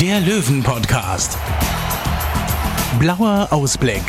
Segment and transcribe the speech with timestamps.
[0.00, 1.38] der Löwen-Podcast.
[2.98, 4.02] Blauer Ausblick.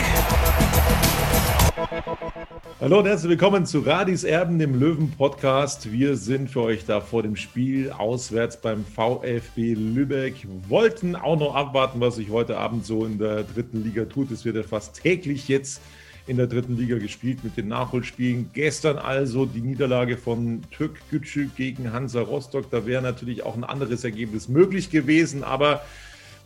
[2.82, 5.92] Hallo und herzlich willkommen zu Radis Erben, dem Löwen-Podcast.
[5.92, 10.46] Wir sind für euch da vor dem Spiel auswärts beim VfB Lübeck.
[10.68, 14.30] Wollten auch noch abwarten, was sich heute Abend so in der dritten Liga tut.
[14.32, 15.82] Es wird ja fast täglich jetzt
[16.28, 18.52] in der dritten Liga gespielt mit den Nachholspielen.
[18.54, 22.70] Gestern also die Niederlage von Türk Gücü gegen Hansa Rostock.
[22.70, 25.82] Da wäre natürlich auch ein anderes Ergebnis möglich gewesen, aber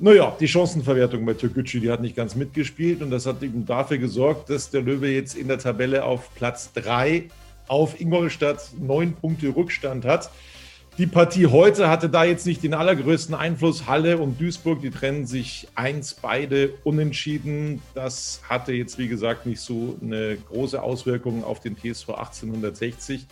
[0.03, 3.99] naja, die Chancenverwertung bei Türkgücü, die hat nicht ganz mitgespielt und das hat eben dafür
[3.99, 7.25] gesorgt, dass der Löwe jetzt in der Tabelle auf Platz 3
[7.67, 10.31] auf Ingolstadt neun Punkte Rückstand hat.
[10.97, 13.87] Die Partie heute hatte da jetzt nicht den allergrößten Einfluss.
[13.87, 17.81] Halle und Duisburg, die trennen sich eins, beide unentschieden.
[17.95, 23.25] Das hatte jetzt, wie gesagt, nicht so eine große Auswirkung auf den TSV 1860.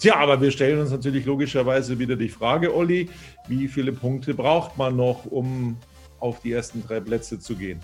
[0.00, 3.08] Tja, aber wir stellen uns natürlich logischerweise wieder die Frage, Olli,
[3.46, 5.78] wie viele Punkte braucht man noch, um
[6.18, 7.80] auf die ersten drei Plätze zu gehen?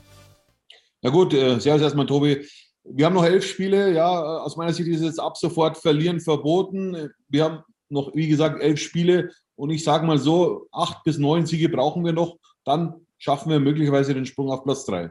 [1.00, 2.44] Ja gut, äh, servus erstmal, Tobi.
[2.84, 3.92] Wir haben noch elf Spiele.
[3.92, 7.08] Ja, aus meiner Sicht ist es ab sofort verlieren verboten.
[7.28, 7.62] Wir haben
[7.92, 9.30] noch, wie gesagt, elf Spiele.
[9.54, 12.38] Und ich sage mal so, acht bis neun Siege brauchen wir noch.
[12.64, 15.10] Dann schaffen wir möglicherweise den Sprung auf Platz drei.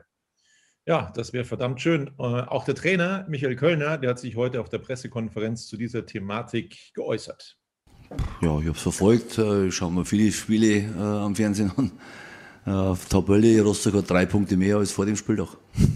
[0.87, 2.07] Ja, das wäre verdammt schön.
[2.17, 6.05] Äh, auch der Trainer Michael Kölner, der hat sich heute auf der Pressekonferenz zu dieser
[6.05, 7.55] Thematik geäußert.
[8.41, 9.37] Ja, ich habe es verfolgt.
[9.37, 11.91] äh, Ich schaue mir viele Spiele äh, am Fernsehen an.
[12.65, 15.49] Äh, Auf Tabelle, Rostock hat drei Punkte mehr als vor dem Spieltag.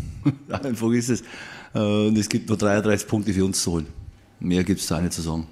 [0.50, 1.24] Einfach ist es.
[1.74, 3.88] Und es gibt nur 33 Punkte für uns zu holen.
[4.40, 5.46] Mehr gibt es da nicht zu sagen.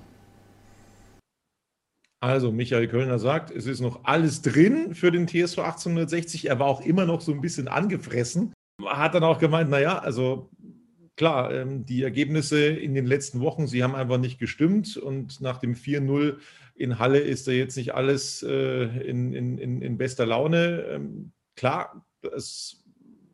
[2.24, 6.48] Also, Michael Kölner sagt, es ist noch alles drin für den TSV 1860.
[6.48, 8.54] Er war auch immer noch so ein bisschen angefressen.
[8.82, 10.50] Hat dann auch gemeint, naja, also
[11.18, 14.96] klar, ähm, die Ergebnisse in den letzten Wochen, sie haben einfach nicht gestimmt.
[14.96, 16.38] Und nach dem 4-0
[16.76, 20.86] in Halle ist da jetzt nicht alles äh, in, in, in, bester Laune.
[20.92, 22.86] Ähm, klar, das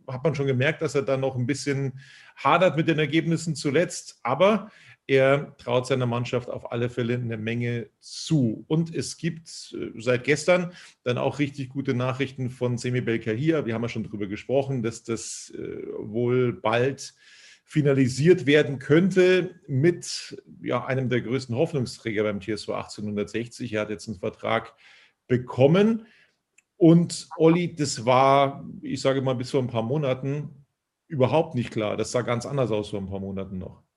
[0.08, 2.00] hat man schon gemerkt, dass er da noch ein bisschen
[2.36, 4.20] hadert mit den Ergebnissen zuletzt.
[4.24, 4.72] Aber
[5.10, 8.64] er traut seiner Mannschaft auf alle Fälle eine Menge zu.
[8.68, 10.72] Und es gibt äh, seit gestern
[11.02, 13.66] dann auch richtig gute Nachrichten von Semi Belkahir.
[13.66, 17.16] Wir haben ja schon darüber gesprochen, dass das äh, wohl bald
[17.66, 23.74] finalisiert werden könnte mit ja, einem der größten Hoffnungsträger beim TSV 1860.
[23.74, 24.76] Er hat jetzt einen Vertrag
[25.26, 26.06] bekommen.
[26.78, 30.66] Und Olli, das war, ich sage mal, bis vor ein paar Monaten
[31.08, 31.98] überhaupt nicht klar.
[31.98, 33.89] Das sah ganz anders aus vor ein paar Monaten noch.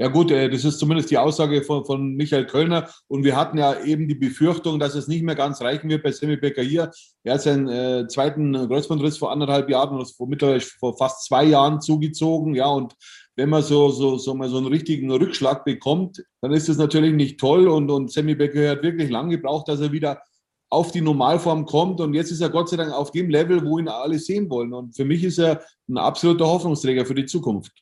[0.00, 2.88] Ja gut, äh, das ist zumindest die Aussage von, von Michael Kölner.
[3.06, 6.10] Und wir hatten ja eben die Befürchtung, dass es nicht mehr ganz reichen wird bei
[6.10, 6.90] Semi Becker hier.
[7.22, 11.44] Er hat seinen äh, zweiten Kreuzbandriss vor anderthalb Jahren oder vor, mittlerweile vor fast zwei
[11.44, 12.54] Jahren zugezogen.
[12.54, 12.94] Ja, und
[13.36, 17.12] wenn man so, so, so mal so einen richtigen Rückschlag bekommt, dann ist das natürlich
[17.12, 17.68] nicht toll.
[17.68, 20.22] Und, und Sammy Becker hat wirklich lange gebraucht, dass er wieder
[20.70, 22.00] auf die Normalform kommt.
[22.00, 24.72] Und jetzt ist er Gott sei Dank auf dem Level, wo ihn alle sehen wollen.
[24.72, 27.72] Und für mich ist er ein absoluter Hoffnungsträger für die Zukunft.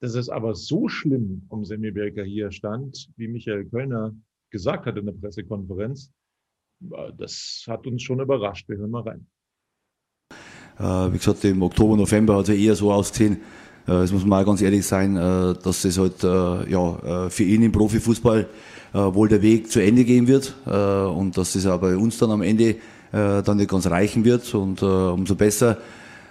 [0.00, 4.14] Dass es aber so schlimm um Semi Belker hier stand, wie Michael Kölner
[4.50, 6.10] gesagt hat in der Pressekonferenz,
[6.90, 8.68] äh, das hat uns schon überrascht.
[8.68, 9.26] Wir hören mal rein.
[10.78, 13.38] Äh, Wie gesagt, im Oktober, November hat es eher so ausgesehen, äh,
[13.86, 18.48] das muss man auch ganz ehrlich sein, dass das halt ja, für ihn im Profifußball
[18.92, 22.42] wohl der Weg zu Ende gehen wird und dass das auch bei uns dann am
[22.42, 22.76] Ende
[23.12, 25.78] dann nicht ganz reichen wird und umso besser,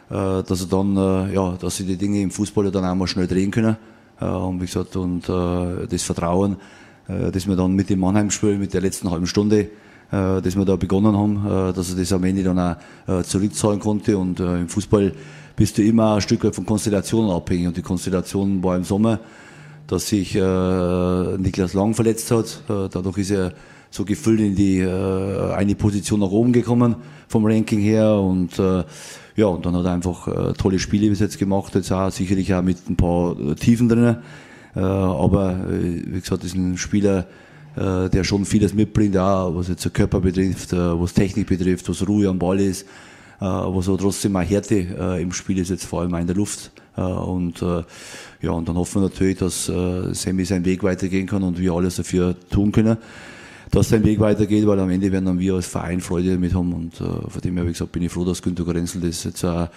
[0.10, 3.08] dass er dann, äh, ja, dass sie die Dinge im Fußball ja dann auch mal
[3.08, 3.78] schnell drehen können.
[4.20, 6.58] Äh, und wie gesagt, und äh, das Vertrauen,
[7.08, 9.60] äh, das wir dann mit dem Mannheim-Spiel, mit der letzten halben Stunde,
[10.12, 13.24] äh, das wir da begonnen haben, äh, dass er das am Ende dann auch äh,
[13.24, 14.18] zurückzahlen konnte.
[14.18, 15.14] Und äh, im Fußball
[15.56, 17.68] bist du immer ein Stück weit von Konstellationen abhängig.
[17.68, 19.20] Und die Konstellation war im Sommer,
[19.88, 22.64] dass sich äh, Niklas Lang verletzt hat.
[22.68, 23.54] Äh, dadurch ist er
[23.92, 26.96] so gefüllt in die äh, eine Position nach oben gekommen
[27.28, 28.84] vom Ranking her und äh,
[29.40, 32.54] ja und dann hat er einfach äh, tolle Spiele bis jetzt gemacht jetzt auch sicherlich
[32.54, 34.18] auch mit ein paar äh, Tiefen drin
[34.76, 37.26] äh, aber wie gesagt ist ein Spieler
[37.76, 42.28] der schon vieles mitbringt auch was jetzt den Körper betrifft was Technik betrifft was Ruhe
[42.28, 42.82] am Ball ist
[43.40, 44.76] äh, aber trotzdem auch Härte
[45.22, 46.72] im Spiel ist jetzt vor allem auch in der Luft.
[46.96, 47.64] Und
[48.42, 51.96] ja und dann hoffen wir natürlich dass Sammy seinen Weg weitergehen kann und wir alles
[51.96, 52.98] dafür tun können
[53.72, 56.74] dass sein Weg weitergeht, weil am Ende werden dann wir als Verein Freude damit haben
[56.74, 59.44] und äh, von dem her, wie gesagt, bin ich froh, dass Günter Gorenzel das jetzt
[59.44, 59.70] auch,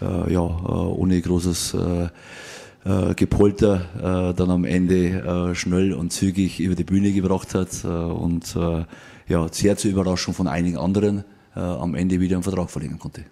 [0.00, 6.74] äh, ja, ohne großes äh, Gepolter äh, dann am Ende äh, schnell und zügig über
[6.74, 8.84] die Bühne gebracht hat äh, und äh,
[9.28, 11.24] ja, sehr zur Überraschung von einigen anderen
[11.54, 13.24] äh, am Ende wieder einen Vertrag verlängern konnte.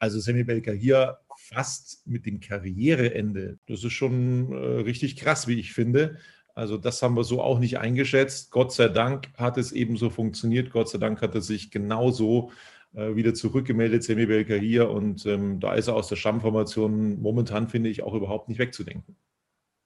[0.00, 3.58] Also Sammy Belker hier fast mit dem Karriereende.
[3.66, 6.18] Das ist schon äh, richtig krass, wie ich finde.
[6.60, 8.50] Also das haben wir so auch nicht eingeschätzt.
[8.50, 10.70] Gott sei Dank hat es eben so funktioniert.
[10.70, 12.50] Gott sei Dank hat er sich genauso
[12.92, 14.90] äh, wieder zurückgemeldet, Semi Belka hier.
[14.90, 19.16] Und ähm, da ist er aus der Stammformation momentan, finde ich, auch überhaupt nicht wegzudenken.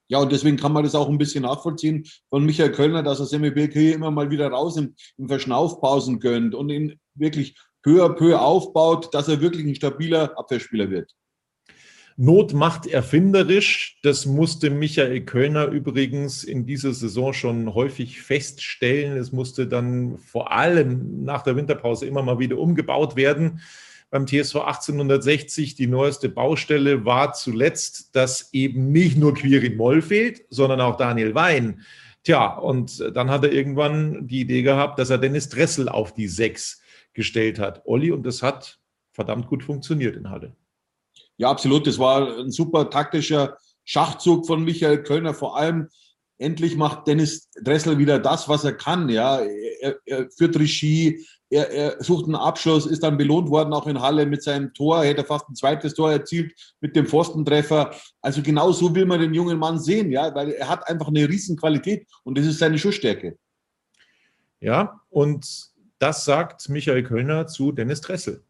[0.09, 3.25] Ja, und deswegen kann man das auch ein bisschen nachvollziehen von Michael Kölner, dass er
[3.25, 8.03] Semi Belka hier immer mal wieder raus in, in Verschnaufpausen gönnt und ihn wirklich peu
[8.03, 11.15] à peu aufbaut, dass er wirklich ein stabiler Abwehrspieler wird.
[12.17, 13.99] Not macht erfinderisch.
[14.01, 19.17] Das musste Michael Kölner übrigens in dieser Saison schon häufig feststellen.
[19.17, 23.59] Es musste dann vor allem nach der Winterpause immer mal wieder umgebaut werden.
[24.09, 30.45] Beim TSV 1860 die neueste Baustelle war zuletzt, dass eben nicht nur Quirin Moll fehlt,
[30.49, 31.81] sondern auch Daniel Wein.
[32.23, 36.29] Tja, und dann hat er irgendwann die Idee gehabt, dass er Dennis Dressel auf die
[36.29, 36.81] Sechs
[37.13, 37.81] gestellt hat.
[37.83, 38.79] Olli, und das hat
[39.11, 40.55] verdammt gut funktioniert in Halle.
[41.37, 41.87] Ja, absolut.
[41.87, 45.33] Das war ein super taktischer Schachzug von Michael Kölner.
[45.33, 45.89] Vor allem
[46.37, 49.09] endlich macht Dennis Dressel wieder das, was er kann.
[49.09, 53.87] Ja, er, er führt Regie, er, er, sucht einen Abschluss, ist dann belohnt worden auch
[53.87, 55.03] in Halle mit seinem Tor.
[55.03, 57.93] Er hätte fast ein zweites Tor erzielt mit dem Pfostentreffer.
[58.21, 61.27] Also genau so will man den jungen Mann sehen, ja, weil er hat einfach eine
[61.29, 63.37] riesen Qualität und das ist seine Schussstärke.
[64.59, 65.47] Ja, und
[65.99, 68.43] das sagt Michael Kölner zu Dennis Dressel.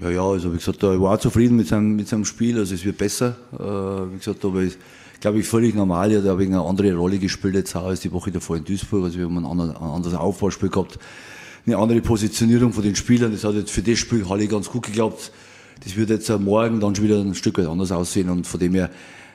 [0.00, 2.84] Ja, ja, also wie gesagt, ich war zufrieden mit seinem, mit seinem Spiel, also es
[2.84, 3.36] wird besser.
[3.52, 4.78] Äh, wie gesagt, aber ist,
[5.20, 6.12] glaube ich, völlig normal.
[6.12, 9.04] Er hat ein eine andere Rolle gespielt jetzt auch als die Woche davor in Duisburg.
[9.04, 11.00] Also wir haben ein, anderes, ein anderes Aufbauspiel gehabt,
[11.66, 13.32] eine andere Positionierung von den Spielern.
[13.32, 15.32] Das hat jetzt für das Spiel Halle ganz gut geglaubt.
[15.82, 18.74] Das wird jetzt morgen dann schon wieder ein Stück weit anders aussehen und von dem
[18.74, 18.90] her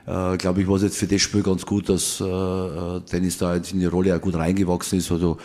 [0.06, 3.56] äh, glaube ich, war es jetzt für das Spiel ganz gut, dass äh, Dennis da
[3.56, 5.12] jetzt in die Rolle auch gut reingewachsen ist.
[5.12, 5.38] Also,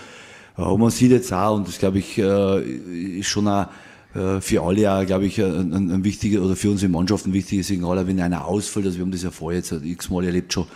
[0.57, 3.67] äh, man sieht jetzt auch, und das glaube ich, äh, ist schon auch äh,
[4.13, 8.07] für alle ja, glaube ich, ein, ein wichtiger oder für unsere Mannschaft ein wichtiges Signal,
[8.07, 10.67] wenn einer ausfällt, also wir haben das ja vorher jetzt x-mal erlebt schon,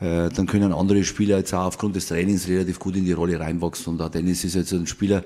[0.00, 3.38] äh, dann können andere Spieler jetzt auch aufgrund des Trainings relativ gut in die Rolle
[3.38, 3.94] reinwachsen.
[3.94, 5.24] Und auch Dennis ist jetzt ein Spieler,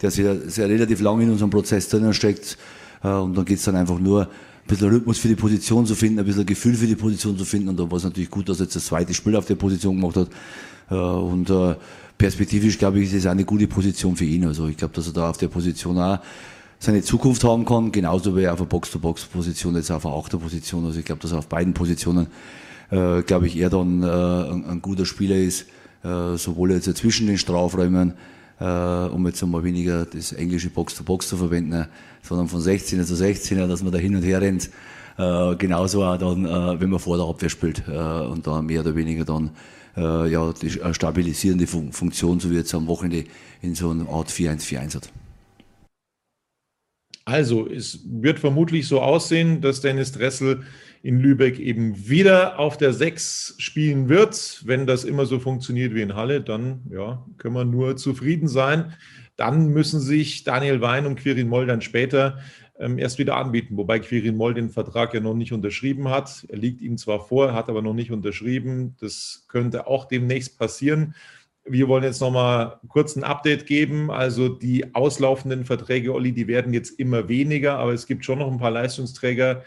[0.00, 2.56] der sehr, sehr relativ lang in unserem Prozess drinnen steckt.
[3.02, 6.20] Äh, und dann geht's dann einfach nur, ein bisschen Rhythmus für die Position zu finden,
[6.20, 7.68] ein bisschen Gefühl für die Position zu finden.
[7.68, 10.00] Und da war es natürlich gut, dass er jetzt das zweite Spiel auf der Position
[10.00, 10.28] gemacht hat.
[10.88, 11.52] Und
[12.16, 14.46] perspektivisch, glaube ich, ist es eine gute Position für ihn.
[14.46, 16.18] Also ich glaube, dass er da auf der Position auch
[16.84, 20.84] seine Zukunft haben kann, genauso wie er auf der Box-to-Box-Position, jetzt auf der Achterposition.
[20.84, 22.26] Also ich glaube, dass er auf beiden Positionen,
[22.90, 25.66] äh, glaube ich, er dann äh, ein, ein, guter Spieler ist,
[26.04, 28.14] äh, sowohl jetzt zwischen den Strafräumen,
[28.60, 31.86] äh, um jetzt einmal weniger das englische Box-to-Box -Box zu verwenden,
[32.22, 34.70] sondern von 16er zu 16er, dass man da hin und her rennt.
[35.16, 38.94] Äh, genauso auch dann, äh, wenn man vor der Abwehr spielt und da mehr oder
[38.94, 39.50] weniger dann
[39.96, 43.26] ja, die stabilisierende Fun Funktion, so wie jetzt am Wochenende
[43.62, 45.12] in so einer Art 4-1-4-1 hat.
[47.24, 50.62] Also, es wird vermutlich so aussehen, dass Dennis Dressel
[51.02, 54.62] in Lübeck eben wieder auf der 6 spielen wird.
[54.66, 58.94] Wenn das immer so funktioniert wie in Halle, dann ja, können wir nur zufrieden sein.
[59.36, 62.38] Dann müssen sich Daniel Wein und Quirin Moll dann später
[62.78, 66.46] ähm, erst wieder anbieten, wobei Quirin Moll den Vertrag ja noch nicht unterschrieben hat.
[66.48, 68.96] Er liegt ihm zwar vor, hat aber noch nicht unterschrieben.
[69.00, 71.14] Das könnte auch demnächst passieren.
[71.66, 74.10] Wir wollen jetzt nochmal kurz ein Update geben.
[74.10, 78.50] Also die auslaufenden Verträge, Olli, die werden jetzt immer weniger, aber es gibt schon noch
[78.50, 79.62] ein paar Leistungsträger,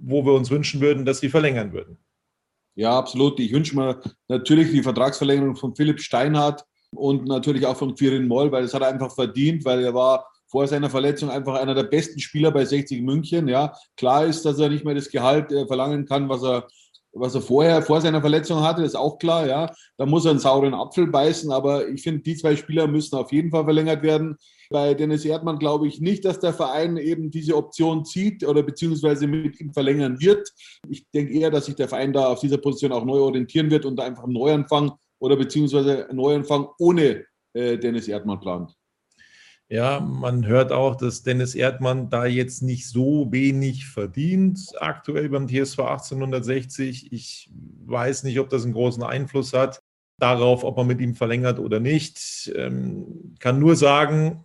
[0.00, 1.98] wo wir uns wünschen würden, dass sie verlängern würden.
[2.74, 3.38] Ja, absolut.
[3.40, 8.50] Ich wünsche mir natürlich die Vertragsverlängerung von Philipp Steinhardt und natürlich auch von Quirin Moll,
[8.50, 11.84] weil das hat er einfach verdient, weil er war vor seiner Verletzung einfach einer der
[11.84, 13.48] besten Spieler bei 60 München.
[13.48, 16.66] Ja, klar ist, dass er nicht mehr das Gehalt äh, verlangen kann, was er
[17.12, 19.70] was er vorher vor seiner Verletzung hatte, ist auch klar, ja.
[19.96, 23.32] Da muss er einen sauren Apfel beißen, aber ich finde, die zwei Spieler müssen auf
[23.32, 24.36] jeden Fall verlängert werden.
[24.70, 29.26] Bei Dennis Erdmann glaube ich nicht, dass der Verein eben diese Option zieht oder beziehungsweise
[29.26, 30.48] mit ihm verlängern wird.
[30.88, 33.84] Ich denke eher, dass sich der Verein da auf dieser Position auch neu orientieren wird
[33.84, 38.76] und einfach einen Neuanfang oder beziehungsweise einen Neuanfang ohne äh, Dennis Erdmann plant.
[39.72, 45.46] Ja, man hört auch, dass Dennis Erdmann da jetzt nicht so wenig verdient aktuell beim
[45.46, 47.12] TSV 1860.
[47.12, 47.48] Ich
[47.86, 49.80] weiß nicht, ob das einen großen Einfluss hat
[50.18, 52.52] darauf, ob man mit ihm verlängert oder nicht.
[52.56, 54.44] Ähm, kann nur sagen,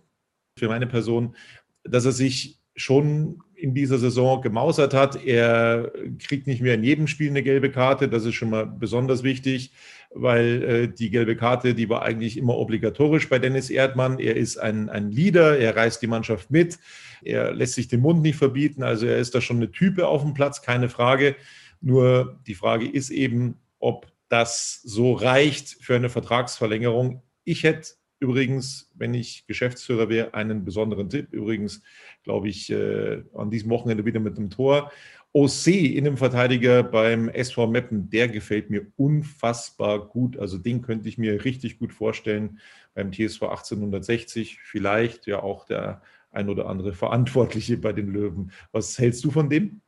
[0.56, 1.34] für meine Person,
[1.82, 5.24] dass er sich schon in dieser Saison gemausert hat.
[5.24, 8.08] Er kriegt nicht mehr in jedem Spiel eine gelbe Karte.
[8.08, 9.72] Das ist schon mal besonders wichtig,
[10.18, 14.18] weil äh, die gelbe Karte, die war eigentlich immer obligatorisch bei Dennis Erdmann.
[14.18, 16.78] Er ist ein, ein Leader, er reißt die Mannschaft mit,
[17.22, 18.82] er lässt sich den Mund nicht verbieten.
[18.82, 21.36] Also er ist da schon eine Type auf dem Platz, keine Frage.
[21.80, 27.22] Nur die Frage ist eben, ob das so reicht für eine Vertragsverlängerung.
[27.44, 31.28] Ich hätte übrigens, wenn ich Geschäftsführer wäre, einen besonderen Tipp.
[31.32, 31.82] Übrigens,
[32.22, 34.90] glaube ich, äh, an diesem Wochenende wieder mit einem Tor.
[35.32, 40.38] OC, Innenverteidiger beim SV Meppen, der gefällt mir unfassbar gut.
[40.38, 42.58] Also den könnte ich mir richtig gut vorstellen
[42.94, 44.58] beim TSV 1860.
[44.62, 48.52] Vielleicht ja auch der ein oder andere Verantwortliche bei den Löwen.
[48.72, 49.80] Was hältst du von dem?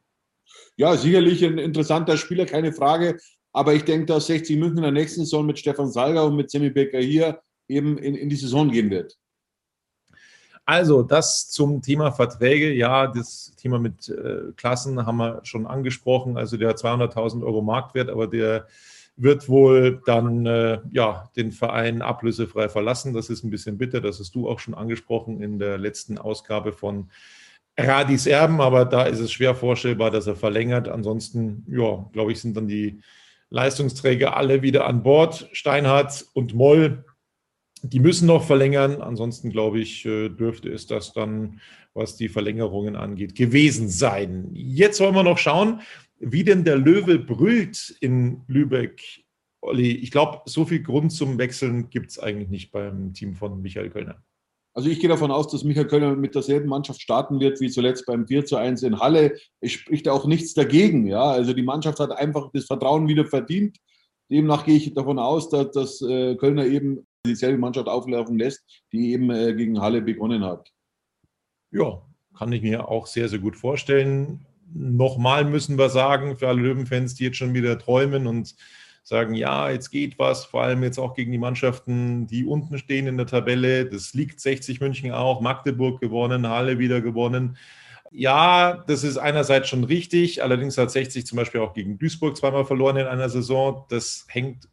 [0.76, 3.18] Ja, sicherlich ein interessanter Spieler, keine Frage.
[3.52, 6.50] Aber ich denke, dass 60 München in der nächsten Saison mit Stefan Salger und mit
[6.50, 9.18] Semi Becker hier eben in, in die Saison gehen wird.
[10.68, 12.70] Also, das zum Thema Verträge.
[12.74, 16.36] Ja, das Thema mit äh, Klassen haben wir schon angesprochen.
[16.36, 18.66] Also, der hat 200.000 Euro Marktwert, aber der
[19.16, 23.14] wird wohl dann äh, ja, den Verein ablösefrei verlassen.
[23.14, 24.02] Das ist ein bisschen bitter.
[24.02, 27.08] Das hast du auch schon angesprochen in der letzten Ausgabe von
[27.78, 28.60] Radis Erben.
[28.60, 30.86] Aber da ist es schwer vorstellbar, dass er verlängert.
[30.90, 33.00] Ansonsten, ja, glaube ich, sind dann die
[33.48, 35.48] Leistungsträger alle wieder an Bord.
[35.52, 37.06] Steinhardt und Moll
[37.82, 39.00] die müssen noch verlängern.
[39.02, 41.60] Ansonsten glaube ich, äh, dürfte es das dann,
[41.94, 44.50] was die Verlängerungen angeht, gewesen sein.
[44.52, 45.80] Jetzt wollen wir noch schauen,
[46.18, 49.24] wie denn der Löwe brüllt in Lübeck.
[49.60, 53.60] Olli, ich glaube, so viel Grund zum Wechseln gibt es eigentlich nicht beim Team von
[53.60, 54.22] Michael Kölner.
[54.74, 58.06] Also ich gehe davon aus, dass Michael Kölner mit derselben Mannschaft starten wird wie zuletzt
[58.06, 59.36] beim 4 zu 1 in Halle.
[59.60, 61.08] Es spricht auch nichts dagegen.
[61.08, 61.32] Ja?
[61.32, 63.76] Also die Mannschaft hat einfach das Vertrauen wieder verdient.
[64.30, 69.12] Demnach gehe ich davon aus, dass, dass äh, Kölner eben dieselbe Mannschaft auflaufen lässt, die
[69.12, 70.72] eben äh, gegen Halle begonnen hat.
[71.70, 72.02] Ja,
[72.36, 74.46] kann ich mir auch sehr, sehr gut vorstellen.
[74.72, 78.54] Nochmal müssen wir sagen, für alle Löwenfans, die jetzt schon wieder träumen und
[79.02, 83.06] sagen, ja, jetzt geht was, vor allem jetzt auch gegen die Mannschaften, die unten stehen
[83.06, 83.86] in der Tabelle.
[83.86, 87.56] Das liegt 60 München auch, Magdeburg gewonnen, Halle wieder gewonnen.
[88.10, 90.42] Ja, das ist einerseits schon richtig.
[90.42, 93.84] Allerdings hat 60 zum Beispiel auch gegen Duisburg zweimal verloren in einer Saison.
[93.88, 94.68] Das hängt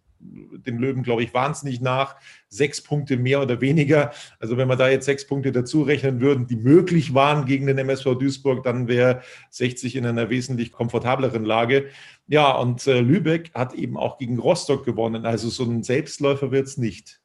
[0.65, 2.15] den Löwen, glaube ich, wahnsinnig nach.
[2.47, 4.11] Sechs Punkte mehr oder weniger.
[4.39, 7.77] Also wenn wir da jetzt sechs Punkte dazu rechnen würden, die möglich waren gegen den
[7.77, 11.87] MSV Duisburg, dann wäre 60 in einer wesentlich komfortableren Lage.
[12.27, 15.25] Ja, und äh, Lübeck hat eben auch gegen Rostock gewonnen.
[15.25, 17.21] Also so ein Selbstläufer wird es nicht.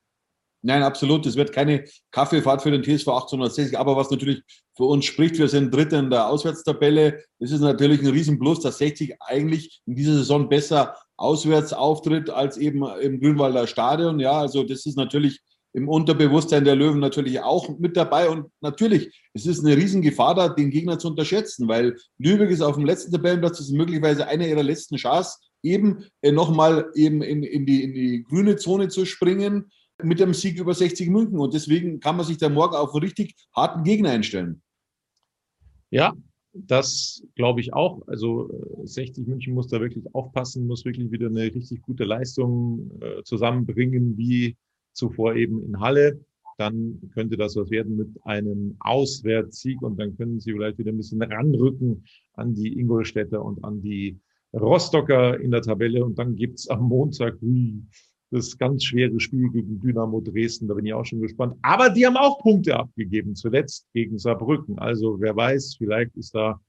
[0.63, 1.25] Nein, absolut.
[1.25, 3.79] Es wird keine Kaffeefahrt für den TSV 1860.
[3.79, 4.43] Aber was natürlich
[4.77, 7.23] für uns spricht, wir sind Dritter in der Auswärtstabelle.
[7.39, 12.57] Es ist natürlich ein Riesenplus, dass 60 eigentlich in dieser Saison besser auswärts auftritt als
[12.57, 14.19] eben im Grünwalder Stadion.
[14.21, 15.41] Ja, also das ist natürlich
[15.73, 18.29] im Unterbewusstsein der Löwen natürlich auch mit dabei.
[18.29, 22.77] Und natürlich, es ist eine Riesengefahr da, den Gegner zu unterschätzen, weil Lübeck ist auf
[22.77, 27.43] dem letzten Tabellenplatz, das ist möglicherweise eine ihrer letzten Chance, eben äh, nochmal eben in,
[27.43, 29.71] in, die, in die grüne Zone zu springen
[30.03, 31.39] mit dem Sieg über 60 München.
[31.39, 34.63] Und deswegen kann man sich da morgen auf einen richtig harten Gegner einstellen.
[35.91, 36.15] Ja,
[36.53, 38.07] das glaube ich auch.
[38.09, 38.51] Also
[38.85, 43.23] 60 äh, München muss da wirklich aufpassen, muss wirklich wieder eine richtig gute Leistung äh,
[43.23, 44.57] zusammenbringen, wie
[44.93, 46.21] zuvor eben in Halle.
[46.59, 50.99] Dann könnte das was werden mit einem Auswärtssieg und dann können sie vielleicht wieder ein
[50.99, 52.05] bisschen ranrücken
[52.35, 54.21] an die Ingolstädter und an die
[54.53, 56.05] Rostocker in der Tabelle.
[56.05, 57.83] Und dann gibt's am Montag, hui,
[58.31, 60.69] das ganz schwere Spiel gegen Dynamo Dresden.
[60.69, 61.57] Da bin ich auch schon gespannt.
[61.63, 64.79] Aber die haben auch Punkte abgegeben, zuletzt gegen Saarbrücken.
[64.79, 66.61] Also wer weiß, vielleicht ist da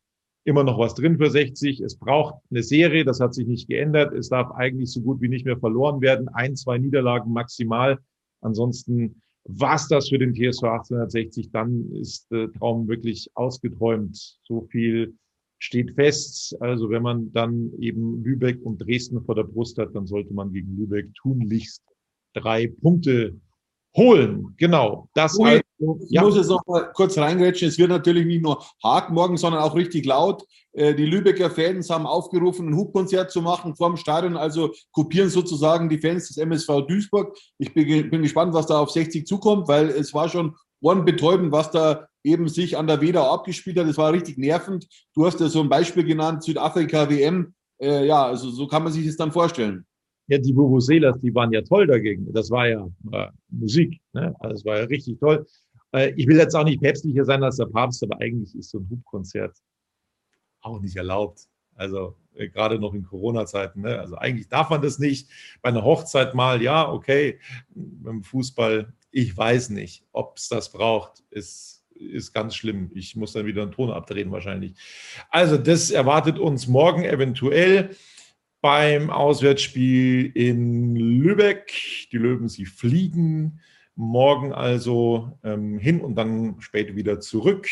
[0.43, 1.81] immer noch was drin für 60.
[1.81, 4.13] Es braucht eine Serie, das hat sich nicht geändert.
[4.13, 6.29] Es darf eigentlich so gut wie nicht mehr verloren werden.
[6.29, 7.99] Ein, zwei Niederlagen maximal.
[8.41, 11.51] Ansonsten was das für den TSV 1860.
[11.51, 14.37] Dann ist der Traum wirklich ausgeträumt.
[14.43, 15.15] So viel
[15.61, 16.59] steht fest.
[16.59, 20.51] Also wenn man dann eben Lübeck und Dresden vor der Brust hat, dann sollte man
[20.51, 21.83] gegen Lübeck tunlichst
[22.33, 23.39] drei Punkte
[23.95, 24.55] holen.
[24.57, 25.07] Genau.
[25.13, 26.23] Das Ui, also, ich ja.
[26.23, 27.67] muss jetzt noch mal kurz reingrätschen.
[27.67, 30.43] Es wird natürlich nicht nur hart morgen, sondern auch richtig laut.
[30.73, 35.29] Äh, die Lübecker Fans haben aufgerufen, ein Hubkonzert zu machen vor dem Stadion, also kopieren
[35.29, 37.37] sozusagen die Fans des MSV Duisburg.
[37.59, 41.71] Ich bin, bin gespannt, was da auf 60 zukommt, weil es war schon ohrenbetäubend, was
[41.71, 43.87] da eben sich an der Weda abgespielt hat.
[43.87, 44.87] Das war richtig nervend.
[45.13, 47.53] Du hast ja so ein Beispiel genannt, Südafrika WM.
[47.79, 49.85] Äh, ja, also so kann man sich das dann vorstellen.
[50.27, 52.31] Ja, die Vuvuzelas, die waren ja toll dagegen.
[52.31, 53.99] Das war ja äh, Musik.
[54.13, 54.35] Ne?
[54.39, 55.45] Also das war ja richtig toll.
[55.93, 58.79] Äh, ich will jetzt auch nicht päpstlicher sein als der Papst, aber eigentlich ist so
[58.79, 59.57] ein Hubkonzert
[60.61, 61.47] auch nicht erlaubt.
[61.75, 63.81] Also äh, gerade noch in Corona-Zeiten.
[63.81, 63.99] Ne?
[63.99, 65.29] Also eigentlich darf man das nicht.
[65.61, 67.39] Bei einer Hochzeit mal, ja, okay.
[67.69, 71.23] Beim Fußball, ich weiß nicht, ob es das braucht.
[71.29, 72.89] Ist ist ganz schlimm.
[72.95, 74.73] Ich muss dann wieder einen Ton abdrehen wahrscheinlich.
[75.29, 77.91] Also das erwartet uns morgen eventuell
[78.61, 81.73] beim Auswärtsspiel in Lübeck.
[82.11, 83.59] Die Löwen, sie fliegen
[83.95, 87.67] morgen also ähm, hin und dann später wieder zurück.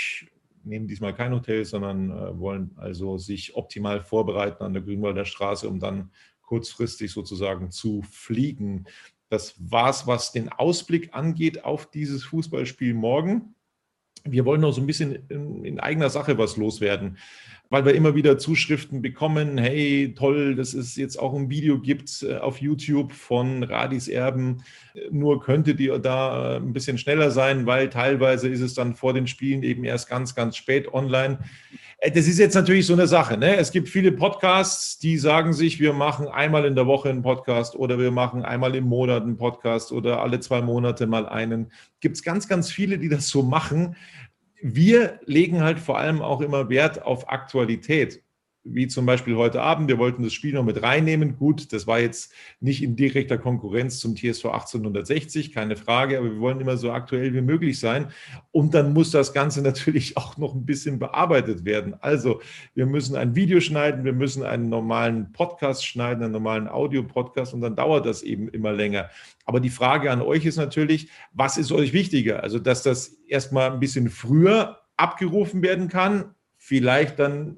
[0.64, 5.68] Nehmen diesmal kein Hotel, sondern äh, wollen also sich optimal vorbereiten an der Grünwalder Straße,
[5.68, 8.86] um dann kurzfristig sozusagen zu fliegen.
[9.30, 13.56] Das war's, was den Ausblick angeht auf dieses Fußballspiel morgen.
[14.24, 17.18] Wir wollen noch so ein bisschen in, in eigener Sache was loswerden
[17.70, 22.24] weil wir immer wieder Zuschriften bekommen, hey, toll, dass es jetzt auch ein Video gibt
[22.24, 24.64] äh, auf YouTube von Radis Erben.
[25.12, 29.14] Nur könntet ihr da äh, ein bisschen schneller sein, weil teilweise ist es dann vor
[29.14, 31.40] den Spielen eben erst ganz, ganz spät online.
[32.00, 33.38] Äh, das ist jetzt natürlich so eine Sache.
[33.38, 33.56] Ne?
[33.58, 37.76] Es gibt viele Podcasts, die sagen sich, wir machen einmal in der Woche einen Podcast
[37.76, 41.72] oder wir machen einmal im Monat einen Podcast oder alle zwei Monate mal einen.
[42.00, 43.96] Gibt es ganz, ganz viele, die das so machen
[44.62, 48.22] wir legen halt vor allem auch immer Wert auf Aktualität
[48.74, 49.88] wie zum Beispiel heute Abend.
[49.88, 51.38] Wir wollten das Spiel noch mit reinnehmen.
[51.38, 56.40] Gut, das war jetzt nicht in direkter Konkurrenz zum TSV 1860, keine Frage, aber wir
[56.40, 58.12] wollen immer so aktuell wie möglich sein.
[58.52, 61.96] Und dann muss das Ganze natürlich auch noch ein bisschen bearbeitet werden.
[62.00, 62.42] Also,
[62.76, 67.62] wir müssen ein Video schneiden, wir müssen einen normalen Podcast schneiden, einen normalen Audio-Podcast und
[67.62, 69.10] dann dauert das eben immer länger.
[69.46, 72.44] Aber die Frage an euch ist natürlich, was ist euch wichtiger?
[72.44, 77.58] Also, dass das erstmal ein bisschen früher abgerufen werden kann, vielleicht dann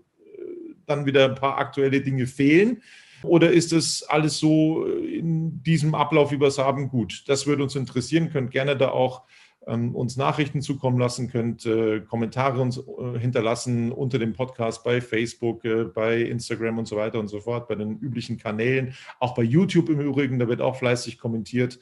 [0.85, 2.81] dann wieder ein paar aktuelle Dinge fehlen?
[3.23, 7.23] Oder ist das alles so in diesem Ablauf, es haben, gut?
[7.27, 8.31] Das würde uns interessieren.
[8.31, 9.23] Könnt gerne da auch
[9.67, 15.01] ähm, uns Nachrichten zukommen lassen, könnt äh, Kommentare uns äh, hinterlassen unter dem Podcast bei
[15.01, 18.95] Facebook, äh, bei Instagram und so weiter und so fort, bei den üblichen Kanälen.
[19.19, 21.77] Auch bei YouTube im Übrigen, da wird auch fleißig kommentiert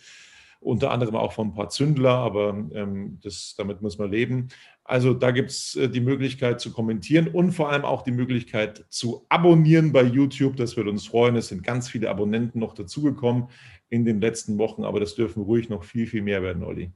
[0.60, 4.50] unter anderem auch von ein paar Zündler, aber ähm, das, damit muss man leben.
[4.84, 8.86] Also da gibt es äh, die Möglichkeit zu kommentieren und vor allem auch die Möglichkeit
[8.89, 10.58] zu abonnieren bei YouTube.
[10.58, 11.36] Das würde uns freuen.
[11.36, 13.50] Es sind ganz viele Abonnenten noch dazugekommen
[13.89, 16.91] in den letzten Wochen, aber das dürfen ruhig noch viel, viel mehr werden, Olli.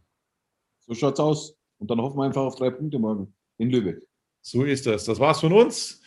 [0.80, 1.58] So schaut's aus.
[1.80, 4.06] Und dann hoffen wir einfach auf drei Punkte morgen in Lübeck.
[4.42, 5.06] So ist das.
[5.06, 6.03] Das war's von uns.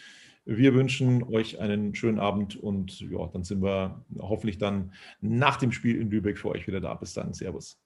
[0.49, 5.73] Wir wünschen euch einen schönen Abend und ja, dann sind wir hoffentlich dann nach dem
[5.73, 6.95] Spiel in Lübeck für euch wieder da.
[6.95, 7.35] Bis dann.
[7.35, 7.81] Servus.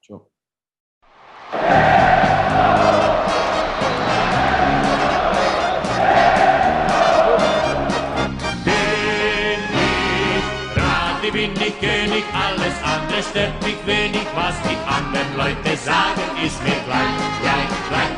[0.00, 0.30] Ciao.
[11.32, 16.70] bin ich König, alles andere stört mich wenig, was die anderen Leute sagen, ist mir
[16.86, 18.17] gleich, gleich, gleich.